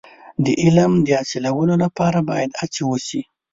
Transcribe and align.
د 0.43 0.45
علم 0.63 0.91
د 1.05 1.07
حاصلولو 1.19 1.75
لپاره 1.83 2.19
باید 2.29 2.51
هڅې 2.59 2.81
وشي. 2.85 3.21